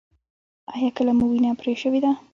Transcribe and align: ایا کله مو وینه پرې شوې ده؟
ایا 0.73 0.89
کله 0.97 1.11
مو 1.17 1.25
وینه 1.29 1.51
پرې 1.59 1.73
شوې 1.81 1.99
ده؟ 2.03 2.11